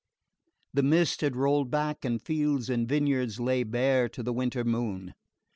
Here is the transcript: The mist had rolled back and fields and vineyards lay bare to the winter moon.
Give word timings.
The 0.73 0.81
mist 0.81 1.21
had 1.21 1.35
rolled 1.35 1.69
back 1.69 2.03
and 2.03 2.19
fields 2.19 2.71
and 2.71 2.89
vineyards 2.89 3.39
lay 3.39 3.61
bare 3.61 4.09
to 4.09 4.23
the 4.23 4.33
winter 4.33 4.63
moon. 4.63 5.13